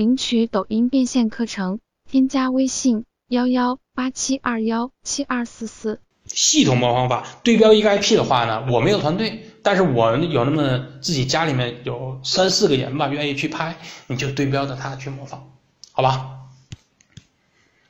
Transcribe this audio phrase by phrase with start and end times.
[0.00, 1.78] 领取抖音变现课程，
[2.10, 6.00] 添加微信幺幺八七二幺七二四四。
[6.24, 13.76] 系统模仿法对标一个 IP 的话呢，我没有团队，但是我有那么自己家里面有三四个人吧，愿意去拍，
[14.06, 15.50] 你就对标着他去模仿，
[15.92, 16.30] 好吧？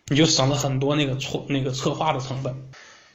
[0.08, 2.56] 你就省了很多那个错那个策划的成本。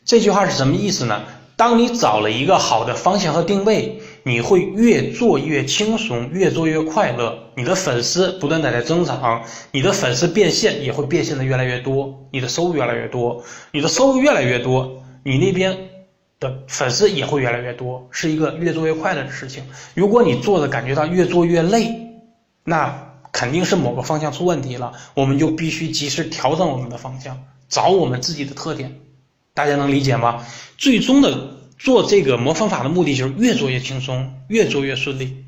[0.05, 1.25] 这句话是什么意思呢？
[1.57, 7.51] 当你找了一个好的方向和定位，你会越做越轻松，越做越快乐。
[7.55, 15.03] 你的粉丝不断的在增长，你的粉丝变现也会变现的越来越多，你的收入越来越多，你的收入越来越多。
[15.21, 15.77] 你那边
[16.39, 19.63] 的粉丝也会越来越多，是一个越做越快乐的事情。
[19.93, 21.95] 如果你做的感觉到越做越累，
[22.63, 28.99] 那肯定是某个方向出问题了，我们就必须及时调整我们的方向，找我们自己的特点。
[29.53, 30.43] 大家能理解吗？
[30.77, 35.45] 最终的做这个魔方法的目的就是越做越轻松，越做越顺利。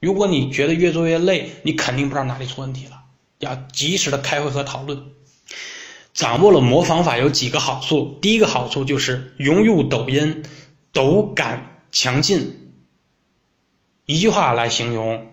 [0.00, 3.02] 如果你觉得越做越累，你肯定不知道哪里出问题了，
[3.38, 5.02] 要及时的开会和讨论。
[6.12, 10.42] 掌握了魔方法有几个好处，第一个好处就是融入抖音，
[10.92, 12.72] 抖感强劲。
[14.06, 15.30] 一句话来形容，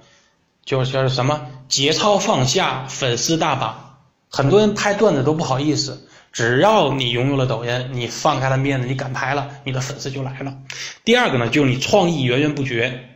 [0.63, 3.99] 就是什么节操放下，粉丝大把。
[4.29, 10.57] 很多人拍段子都不好意思，只要你拥有了抖音，你放开了面子，你敢拍了，你的粉丝就来了。
[11.03, 13.09] 第二个呢，就是你创意源源不绝，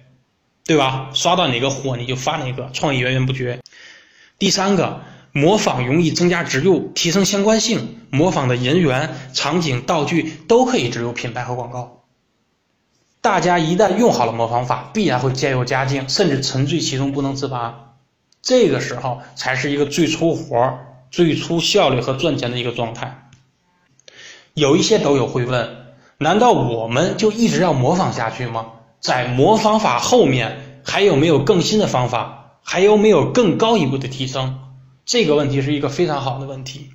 [0.65, 1.09] 对吧？
[1.13, 3.59] 刷到哪个火你就发哪个，创意源源不绝。
[4.37, 5.01] 第三个。
[5.33, 8.01] 模仿容易增加植入，提升相关性。
[8.09, 12.03] 模仿的人员、场景、道具都可以植入品牌和广告。
[13.21, 17.93] 大家一旦用好了模仿法，必然会渐入佳境，甚至沉醉其中不能自拔。
[18.41, 20.77] 这个时候才是一个最出活、
[21.11, 23.29] 最初效率和赚钱的一个状态。
[24.53, 28.67] 有一些抖友会问：难道我们就一直要模仿下去吗？
[28.99, 32.57] 在模仿法后面还有没有更新的方法？
[32.63, 34.59] 还有没有更高一步的提升？
[35.05, 36.91] 这个问题是一个非常好的问题。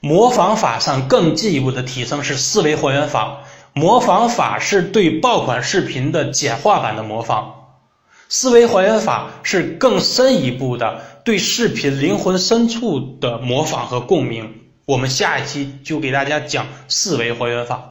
[0.00, 3.42] 模仿法上更进一步的提升是思维还原法。
[3.72, 7.59] 模仿法是对爆款视频的简化版的模仿，
[8.32, 14.54] 思维还原法是更深一步的对视频灵魂深处的模仿和共鸣。
[14.86, 17.90] 我们下一期就给大家讲思维还原法。